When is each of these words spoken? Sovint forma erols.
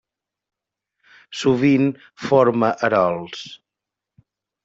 Sovint 1.41 1.91
forma 2.29 2.71
erols. 2.89 3.45